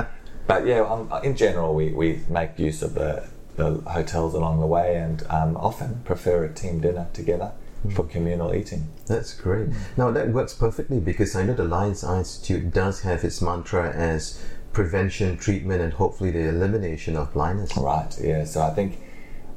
but 0.46 0.66
yeah, 0.66 0.80
um, 0.80 1.12
in 1.22 1.36
general, 1.36 1.74
we, 1.74 1.92
we 1.92 2.20
make 2.28 2.58
use 2.58 2.82
of 2.82 2.94
the, 2.94 3.28
the 3.56 3.80
hotels 3.90 4.34
along 4.34 4.60
the 4.60 4.66
way 4.66 4.96
and 4.96 5.24
um, 5.28 5.56
often 5.56 6.00
prefer 6.04 6.44
a 6.44 6.52
team 6.52 6.80
dinner 6.80 7.08
together 7.12 7.52
mm. 7.84 7.94
for 7.94 8.04
communal 8.04 8.54
eating. 8.54 8.88
That's 9.06 9.34
great. 9.34 9.68
Now, 9.96 10.10
that 10.10 10.28
works 10.28 10.54
perfectly 10.54 11.00
because 11.00 11.36
I 11.36 11.44
know 11.44 11.54
the 11.54 11.64
Lions 11.64 12.02
Eye 12.02 12.18
Institute 12.18 12.72
does 12.72 13.00
have 13.00 13.24
its 13.24 13.42
mantra 13.42 13.90
as 13.90 14.42
prevention, 14.72 15.36
treatment, 15.36 15.82
and 15.82 15.92
hopefully 15.92 16.30
the 16.30 16.48
elimination 16.48 17.16
of 17.16 17.32
blindness. 17.34 17.76
Right, 17.76 18.16
yeah. 18.20 18.44
So 18.44 18.62
I 18.62 18.70
think 18.70 18.98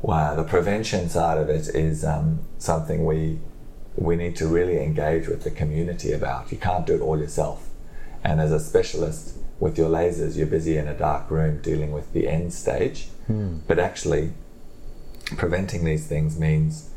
wow, 0.01 0.35
the 0.35 0.43
prevention 0.43 1.09
side 1.09 1.37
of 1.37 1.49
it 1.49 1.67
is 1.69 2.05
um, 2.05 2.39
something 2.57 3.05
we 3.05 3.39
we 3.95 4.15
need 4.17 4.35
to 4.35 4.45
really 4.45 4.83
engage 4.83 5.27
with 5.27 5.43
the 5.43 5.51
community 5.51 6.11
about. 6.11 6.51
You 6.51 6.57
can't 6.57 6.85
do 6.85 6.95
it 6.95 7.01
all 7.01 7.17
yourself. 7.17 7.69
And 8.23 8.41
as 8.41 8.51
a 8.51 8.59
specialist 8.59 9.37
with 9.57 9.77
your 9.77 9.89
lasers, 9.89 10.35
you're 10.35 10.47
busy 10.47 10.77
in 10.77 10.87
a 10.87 10.93
dark 10.93 11.31
room 11.31 11.61
dealing 11.61 11.93
with 11.93 12.11
the 12.11 12.27
end 12.27 12.53
stage. 12.53 13.07
Hmm. 13.27 13.57
But 13.67 13.79
actually, 13.79 14.33
preventing 15.37 15.83
these 15.83 16.07
things 16.07 16.37
means 16.39 16.89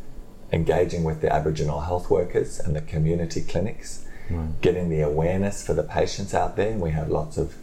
engaging 0.52 1.04
with 1.04 1.20
the 1.20 1.32
Aboriginal 1.32 1.80
health 1.80 2.10
workers 2.10 2.58
and 2.58 2.74
the 2.74 2.80
community 2.80 3.42
clinics, 3.42 4.06
right. 4.30 4.60
getting 4.60 4.88
the 4.88 5.00
awareness 5.00 5.66
for 5.66 5.74
the 5.74 5.82
patients 5.82 6.34
out 6.34 6.56
there. 6.56 6.70
And 6.70 6.80
we 6.80 6.90
have 6.90 7.08
lots 7.08 7.36
of 7.38 7.54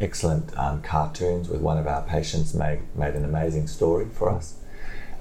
excellent 0.00 0.56
um, 0.58 0.82
cartoons 0.82 1.48
with 1.48 1.60
one 1.60 1.78
of 1.78 1.86
our 1.86 2.02
patients 2.02 2.54
made, 2.54 2.80
made 2.96 3.14
an 3.14 3.24
amazing 3.24 3.68
story 3.68 4.08
for 4.12 4.30
us. 4.30 4.56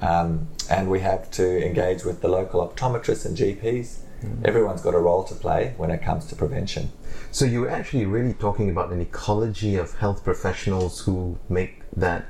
Um, 0.02 0.48
and 0.70 0.90
we 0.90 1.02
have 1.02 1.30
to 1.32 1.64
engage 1.64 2.04
with 2.04 2.22
the 2.22 2.28
local 2.28 2.68
optometrists 2.68 3.26
and 3.26 3.38
GPs. 3.38 4.00
Mm. 4.24 4.46
Everyone's 4.46 4.82
got 4.82 4.96
a 4.96 5.00
role 5.00 5.24
to 5.26 5.36
play 5.36 5.76
when 5.78 5.92
it 5.92 6.02
comes 6.02 6.26
to 6.28 6.36
prevention. 6.36 6.92
So 7.30 7.46
you're 7.46 7.70
actually 7.70 8.06
really 8.06 8.34
talking 8.34 8.70
about 8.70 8.92
an 8.92 9.00
ecology 9.00 9.76
of 9.76 9.94
health 10.00 10.24
professionals 10.24 11.02
who 11.02 11.38
make 11.50 11.84
that, 11.96 12.26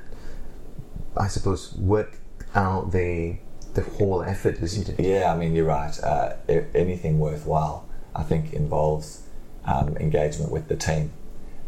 I 1.16 1.28
suppose, 1.28 1.74
work 1.74 2.18
out 2.54 2.92
the 2.92 3.38
the 3.74 3.82
whole 3.82 4.22
effort, 4.22 4.60
isn't 4.60 4.88
it? 4.88 5.00
Yeah, 5.00 5.32
I 5.32 5.36
mean 5.36 5.54
you're 5.54 5.66
right. 5.66 5.98
Uh, 6.02 6.34
anything 6.74 7.18
worthwhile, 7.18 7.88
I 8.14 8.22
think, 8.22 8.52
involves 8.52 9.22
um, 9.64 9.96
engagement 9.96 10.50
with 10.50 10.68
the 10.68 10.76
team, 10.76 11.12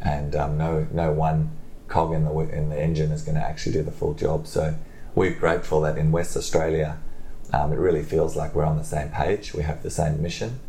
and 0.00 0.34
um, 0.36 0.58
no 0.58 0.86
no 0.92 1.12
one 1.12 1.56
cog 1.88 2.12
in 2.12 2.24
the 2.24 2.32
in 2.38 2.68
the 2.68 2.80
engine 2.80 3.10
is 3.10 3.22
going 3.22 3.36
to 3.36 3.44
actually 3.44 3.72
do 3.72 3.82
the 3.82 3.92
full 3.92 4.14
job. 4.14 4.46
So 4.46 4.76
we're 5.14 5.34
grateful 5.34 5.80
that 5.82 5.96
in 5.96 6.12
West 6.12 6.36
Australia, 6.36 6.98
um, 7.52 7.72
it 7.72 7.76
really 7.76 8.02
feels 8.02 8.36
like 8.36 8.54
we're 8.54 8.64
on 8.64 8.76
the 8.76 8.84
same 8.84 9.10
page. 9.10 9.54
We 9.54 9.62
have 9.62 9.82
the 9.82 9.90
same 9.90 10.22
mission. 10.22 10.60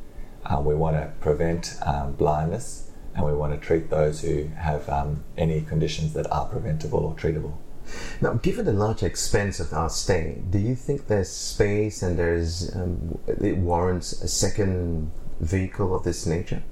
Uh, 0.46 0.62
we 0.62 0.76
want 0.76 0.96
to 0.96 1.12
prevent 1.20 1.76
um, 1.82 2.14
blindness 2.14 2.92
and 3.16 3.26
we 3.26 3.34
want 3.34 3.60
to 3.60 3.66
treat 3.66 3.90
those 3.90 4.22
who 4.22 4.48
have 4.58 4.88
um, 4.90 5.24
any 5.38 5.62
conditions 5.62 6.14
that 6.14 6.32
are 6.32 6.46
preventable 6.48 7.00
or 7.00 7.16
treatable. 7.16 7.54
Now, 8.22 8.34
given 8.34 8.66
the 8.66 8.74
large 8.74 9.04
expense 9.04 9.60
of 9.60 9.74
our 9.74 9.90
stay, 9.90 10.42
do 10.50 10.58
you 10.58 10.76
think 10.76 11.08
there's 11.08 11.30
space 11.30 12.02
and 12.02 12.18
there's 12.18 12.76
um, 12.76 13.20
it 13.28 13.58
warrants 13.58 14.14
a 14.22 14.28
second 14.28 15.12
vehicle 15.40 15.96
of 15.96 16.04
this 16.04 16.26
nature? 16.26 16.64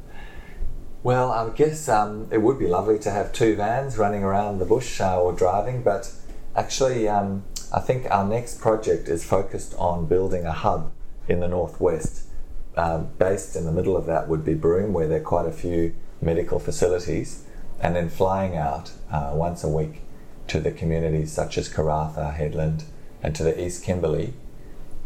Well, 1.03 1.31
I 1.31 1.49
guess 1.49 1.89
um, 1.89 2.29
it 2.31 2.41
would 2.41 2.57
be 2.57 2.67
lovely 2.67 2.97
to 2.99 3.11
have 3.11 3.33
two 3.33 3.55
vans 3.57 3.97
running 3.97 4.23
around 4.23 4.59
the 4.59 4.65
bush 4.65 5.01
uh, 5.01 5.21
or 5.21 5.33
driving, 5.33 5.83
but 5.83 6.09
actually, 6.55 7.09
um, 7.09 7.43
I 7.73 7.81
think 7.81 8.09
our 8.09 8.25
next 8.25 8.61
project 8.61 9.09
is 9.09 9.25
focused 9.25 9.75
on 9.77 10.05
building 10.05 10.45
a 10.45 10.53
hub 10.53 10.93
in 11.27 11.41
the 11.41 11.47
northwest. 11.47 12.27
Um, 12.75 13.09
based 13.19 13.55
in 13.55 13.65
the 13.65 13.71
middle 13.71 13.95
of 13.95 14.05
that 14.07 14.27
would 14.27 14.43
be 14.45 14.53
Broome, 14.53 14.93
where 14.93 15.07
there 15.07 15.19
are 15.19 15.23
quite 15.23 15.45
a 15.45 15.51
few 15.51 15.93
medical 16.21 16.57
facilities, 16.57 17.43
and 17.81 17.95
then 17.95 18.09
flying 18.09 18.55
out 18.55 18.91
uh, 19.11 19.31
once 19.35 19.63
a 19.63 19.69
week 19.69 20.02
to 20.47 20.59
the 20.59 20.71
communities 20.71 21.31
such 21.31 21.57
as 21.57 21.69
Karratha, 21.69 22.37
Hedland, 22.37 22.83
and 23.21 23.35
to 23.35 23.43
the 23.43 23.63
East 23.63 23.83
Kimberley. 23.83 24.33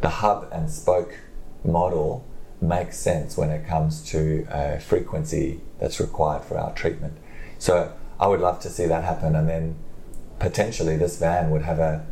The 0.01 0.10
hub 0.10 0.50
and 0.51 0.70
spoke 0.70 1.20
model 1.63 2.25
makes 2.62 2.98
sense 2.98 3.38
when 3.38 3.50
it 3.50 3.67
comes 3.67 4.03
to 4.10 4.48
a 4.50 4.79
frequency 4.79 5.62
that's 5.79 6.00
required 6.00 6.44
for 6.44 6.58
our 6.58 6.74
treatment. 6.74 7.17
So 7.60 7.94
I 8.20 8.27
would 8.27 8.39
love 8.39 8.60
to 8.62 8.70
see 8.70 8.86
that 8.86 9.03
happen, 9.03 9.36
and 9.36 9.48
then 9.48 9.75
potentially 10.39 10.98
this 10.98 11.17
van 11.20 11.51
would 11.51 11.63
have 11.63 11.79
a 11.79 12.06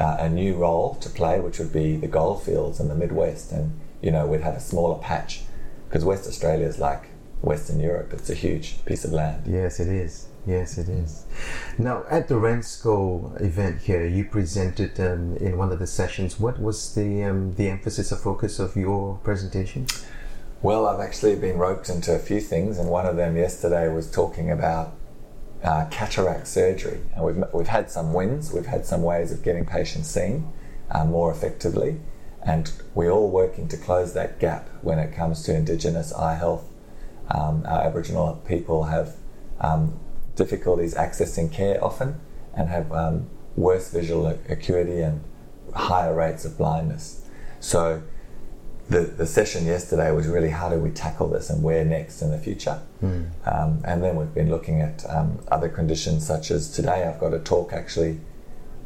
uh, 0.00 0.16
a 0.18 0.28
new 0.28 0.56
role 0.56 0.94
to 0.96 1.08
play, 1.08 1.38
which 1.38 1.58
would 1.58 1.72
be 1.72 1.96
the 1.96 2.08
goldfields 2.08 2.80
in 2.80 2.88
the 2.88 2.94
Midwest, 2.94 3.52
and 3.52 3.78
you 4.00 4.10
know 4.10 4.26
we'd 4.26 4.40
have 4.40 4.56
a 4.56 4.60
smaller 4.60 4.98
patch 4.98 5.42
because 5.88 6.04
West 6.04 6.26
Australia 6.26 6.66
is 6.66 6.78
like 6.78 7.04
Western 7.42 7.78
Europe. 7.78 8.12
It's 8.12 8.30
a 8.30 8.34
huge 8.34 8.84
piece 8.84 9.04
of 9.04 9.12
land. 9.12 9.44
Yes, 9.46 9.78
it 9.78 9.88
is. 9.88 10.28
Yes, 10.44 10.76
it 10.76 10.88
is. 10.88 11.24
Now, 11.78 12.04
at 12.10 12.26
the 12.26 12.34
RANZCO 12.34 13.40
event 13.40 13.82
here, 13.82 14.04
you 14.04 14.24
presented 14.24 14.98
um, 14.98 15.36
in 15.36 15.56
one 15.56 15.70
of 15.70 15.78
the 15.78 15.86
sessions. 15.86 16.40
What 16.40 16.60
was 16.60 16.94
the 16.94 17.22
um, 17.22 17.54
the 17.54 17.68
emphasis 17.68 18.10
or 18.10 18.16
focus 18.16 18.58
of 18.58 18.74
your 18.74 19.18
presentation? 19.22 19.86
Well, 20.60 20.86
I've 20.86 21.00
actually 21.00 21.36
been 21.36 21.58
roped 21.58 21.88
into 21.88 22.12
a 22.14 22.18
few 22.18 22.40
things, 22.40 22.78
and 22.78 22.88
one 22.88 23.06
of 23.06 23.16
them 23.16 23.36
yesterday 23.36 23.88
was 23.88 24.10
talking 24.10 24.50
about 24.50 24.94
uh, 25.62 25.86
cataract 25.90 26.48
surgery. 26.48 27.00
And 27.14 27.24
we've, 27.24 27.44
we've 27.52 27.68
had 27.68 27.90
some 27.90 28.12
wins, 28.12 28.52
we've 28.52 28.66
had 28.66 28.84
some 28.84 29.02
ways 29.02 29.30
of 29.30 29.44
getting 29.44 29.64
patients 29.64 30.08
seen 30.08 30.52
uh, 30.90 31.04
more 31.04 31.30
effectively, 31.30 32.00
and 32.42 32.72
we're 32.94 33.10
all 33.10 33.30
working 33.30 33.68
to 33.68 33.76
close 33.76 34.12
that 34.14 34.40
gap 34.40 34.68
when 34.82 34.98
it 34.98 35.14
comes 35.14 35.42
to 35.44 35.54
Indigenous 35.54 36.12
eye 36.12 36.34
health 36.34 36.64
um, 37.30 37.64
our 37.66 37.82
Aboriginal 37.82 38.42
people 38.46 38.84
have 38.84 39.14
um, 39.60 39.98
difficulties 40.34 40.94
accessing 40.94 41.52
care 41.52 41.82
often 41.84 42.20
and 42.54 42.68
have 42.68 42.92
um, 42.92 43.28
worse 43.56 43.90
visual 43.90 44.26
acuity 44.48 45.00
and 45.00 45.22
higher 45.74 46.14
rates 46.14 46.44
of 46.44 46.56
blindness. 46.56 47.26
So 47.60 48.02
the, 48.88 49.00
the 49.00 49.26
session 49.26 49.64
yesterday 49.66 50.10
was 50.10 50.26
really 50.26 50.50
how 50.50 50.68
do 50.68 50.78
we 50.78 50.90
tackle 50.90 51.28
this 51.28 51.50
and 51.50 51.62
where 51.62 51.84
next 51.84 52.22
in 52.22 52.30
the 52.30 52.38
future. 52.38 52.80
Mm. 53.02 53.30
Um, 53.46 53.82
and 53.84 54.02
then 54.02 54.16
we've 54.16 54.34
been 54.34 54.50
looking 54.50 54.80
at 54.80 55.08
um, 55.08 55.40
other 55.50 55.68
conditions 55.68 56.26
such 56.26 56.50
as 56.50 56.70
today 56.70 57.06
I've 57.06 57.20
got 57.20 57.32
a 57.32 57.38
talk 57.38 57.72
actually 57.72 58.20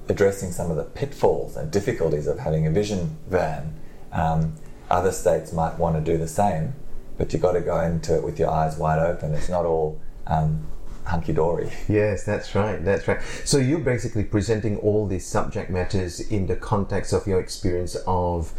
addressing 0.08 0.52
some 0.52 0.70
of 0.70 0.76
the 0.76 0.84
pitfalls 0.84 1.56
and 1.56 1.70
difficulties 1.70 2.26
of 2.26 2.38
having 2.38 2.66
a 2.66 2.70
vision 2.70 3.18
van. 3.28 3.74
Um, 4.12 4.54
other 4.88 5.10
states 5.10 5.52
might 5.52 5.78
want 5.78 5.96
to 5.96 6.12
do 6.12 6.16
the 6.16 6.28
same, 6.28 6.74
but 7.18 7.32
you've 7.32 7.42
got 7.42 7.52
to 7.52 7.60
go 7.60 7.80
into 7.80 8.14
it 8.14 8.22
with 8.22 8.38
your 8.38 8.50
eyes 8.50 8.76
wide 8.76 9.00
open. 9.00 9.34
It's 9.34 9.48
not 9.48 9.64
all 9.64 10.00
um, 10.28 10.66
hunky 11.06 11.32
dory. 11.32 11.70
Yes, 11.88 12.24
that's 12.24 12.54
right. 12.54 12.84
That's 12.84 13.06
right. 13.08 13.20
So 13.44 13.58
you're 13.58 13.78
basically 13.78 14.24
presenting 14.24 14.78
all 14.78 15.06
these 15.06 15.26
subject 15.26 15.70
matters 15.70 16.20
in 16.20 16.46
the 16.46 16.56
context 16.56 17.12
of 17.12 17.26
your 17.26 17.40
experience 17.40 17.96
of 18.06 18.52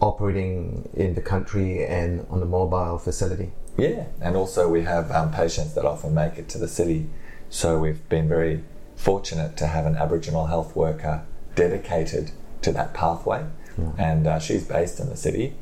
operating 0.00 0.88
in 0.94 1.14
the 1.14 1.22
country 1.22 1.84
and 1.86 2.26
on 2.30 2.42
a 2.42 2.44
mobile 2.44 2.98
facility. 2.98 3.52
Yeah, 3.78 4.06
and 4.20 4.36
also 4.36 4.68
we 4.68 4.82
have 4.82 5.10
um, 5.10 5.32
patients 5.32 5.74
that 5.74 5.84
often 5.84 6.14
make 6.14 6.38
it 6.38 6.48
to 6.50 6.58
the 6.58 6.68
city. 6.68 7.08
So 7.48 7.78
we've 7.78 8.06
been 8.08 8.28
very 8.28 8.64
fortunate 8.96 9.56
to 9.58 9.66
have 9.66 9.86
an 9.86 9.96
Aboriginal 9.96 10.46
health 10.46 10.74
worker 10.74 11.24
dedicated 11.54 12.32
to 12.62 12.72
that 12.72 12.94
pathway, 12.94 13.46
yeah. 13.78 13.92
and 13.98 14.26
uh, 14.26 14.38
she's 14.38 14.66
based 14.66 14.98
in 15.00 15.08
the 15.08 15.16
city 15.16 15.54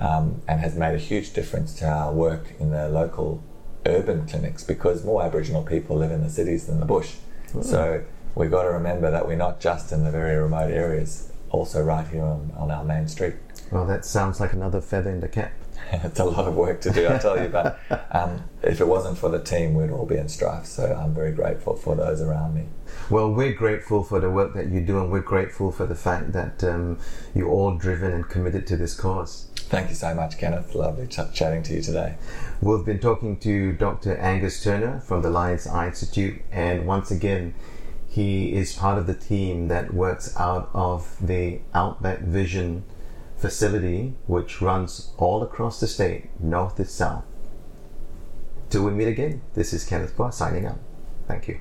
um, 0.00 0.42
and 0.48 0.60
has 0.60 0.74
made 0.74 0.94
a 0.94 0.98
huge 0.98 1.32
difference 1.32 1.74
to 1.74 1.86
our 1.86 2.12
work 2.12 2.52
in 2.58 2.70
the 2.70 2.88
local 2.88 3.42
urban 3.86 4.26
clinics 4.26 4.64
because 4.64 5.04
more 5.04 5.22
Aboriginal 5.22 5.62
people 5.62 5.96
live 5.96 6.10
in 6.10 6.22
the 6.22 6.30
cities 6.30 6.66
than 6.66 6.80
the 6.80 6.86
bush. 6.86 7.14
So 7.62 8.04
we've 8.34 8.50
got 8.50 8.62
to 8.62 8.70
remember 8.70 9.10
that 9.10 9.26
we're 9.26 9.36
not 9.36 9.60
just 9.60 9.92
in 9.92 10.04
the 10.04 10.10
very 10.10 10.36
remote 10.36 10.70
areas, 10.70 11.32
also 11.50 11.82
right 11.82 12.06
here 12.06 12.24
on, 12.24 12.52
on 12.56 12.70
our 12.70 12.84
main 12.84 13.08
street. 13.08 13.34
Well, 13.70 13.86
that 13.86 14.04
sounds 14.04 14.40
like 14.40 14.52
another 14.52 14.80
feather 14.80 15.10
in 15.10 15.20
the 15.20 15.28
cap. 15.28 15.52
it's 15.92 16.20
a 16.20 16.24
lot 16.24 16.46
of 16.46 16.54
work 16.54 16.80
to 16.82 16.90
do, 16.90 17.08
I 17.08 17.18
tell 17.18 17.40
you. 17.40 17.48
But 17.48 17.78
um, 18.10 18.44
if 18.62 18.80
it 18.80 18.86
wasn't 18.86 19.18
for 19.18 19.28
the 19.28 19.42
team, 19.42 19.74
we'd 19.74 19.90
all 19.90 20.06
be 20.06 20.16
in 20.16 20.28
strife. 20.28 20.66
So 20.66 20.84
I'm 20.84 21.14
very 21.14 21.32
grateful 21.32 21.76
for 21.76 21.94
those 21.94 22.20
around 22.20 22.54
me. 22.54 22.66
Well, 23.10 23.32
we're 23.32 23.52
grateful 23.52 24.02
for 24.02 24.20
the 24.20 24.30
work 24.30 24.54
that 24.54 24.68
you 24.68 24.80
do, 24.80 24.98
and 24.98 25.10
we're 25.10 25.20
grateful 25.20 25.70
for 25.72 25.86
the 25.86 25.94
fact 25.94 26.32
that 26.32 26.62
um, 26.64 26.98
you're 27.34 27.48
all 27.48 27.76
driven 27.76 28.12
and 28.12 28.28
committed 28.28 28.66
to 28.68 28.76
this 28.76 28.94
cause. 28.94 29.47
Thank 29.68 29.90
you 29.90 29.94
so 29.96 30.14
much, 30.14 30.38
Kenneth. 30.38 30.74
Lovely 30.74 31.06
ch- 31.06 31.34
chatting 31.34 31.62
to 31.64 31.74
you 31.74 31.82
today. 31.82 32.14
We've 32.62 32.86
been 32.86 33.00
talking 33.00 33.36
to 33.40 33.72
Dr. 33.72 34.16
Angus 34.16 34.64
Turner 34.64 35.00
from 35.00 35.20
the 35.20 35.28
Lions 35.28 35.66
Eye 35.66 35.88
Institute, 35.88 36.40
and 36.50 36.86
once 36.86 37.10
again, 37.10 37.52
he 38.08 38.54
is 38.54 38.72
part 38.72 38.96
of 38.96 39.06
the 39.06 39.14
team 39.14 39.68
that 39.68 39.92
works 39.92 40.34
out 40.38 40.70
of 40.72 41.18
the 41.20 41.60
Outback 41.74 42.20
Vision 42.20 42.84
facility, 43.36 44.14
which 44.26 44.62
runs 44.62 45.12
all 45.18 45.42
across 45.42 45.80
the 45.80 45.86
state, 45.86 46.30
north 46.40 46.76
to 46.76 46.86
south. 46.86 47.24
Till 48.70 48.84
we 48.84 48.90
meet 48.90 49.08
again, 49.08 49.42
this 49.52 49.74
is 49.74 49.84
Kenneth 49.84 50.16
Phua 50.16 50.32
signing 50.32 50.64
out. 50.64 50.78
Thank 51.26 51.46
you. 51.46 51.60